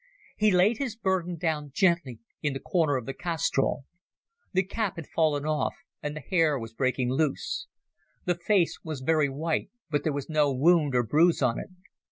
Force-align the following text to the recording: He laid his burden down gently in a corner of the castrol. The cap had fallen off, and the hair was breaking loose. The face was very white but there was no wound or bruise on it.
He 0.35 0.49
laid 0.49 0.79
his 0.79 0.95
burden 0.95 1.35
down 1.35 1.69
gently 1.75 2.21
in 2.41 2.55
a 2.55 2.59
corner 2.59 2.97
of 2.97 3.05
the 3.05 3.13
castrol. 3.13 3.83
The 4.51 4.63
cap 4.63 4.95
had 4.95 5.05
fallen 5.05 5.45
off, 5.45 5.75
and 6.01 6.15
the 6.15 6.21
hair 6.21 6.57
was 6.57 6.73
breaking 6.73 7.11
loose. 7.11 7.67
The 8.25 8.33
face 8.33 8.79
was 8.83 9.01
very 9.01 9.29
white 9.29 9.69
but 9.91 10.01
there 10.03 10.11
was 10.11 10.27
no 10.27 10.51
wound 10.51 10.95
or 10.95 11.03
bruise 11.03 11.43
on 11.43 11.59
it. 11.59 11.69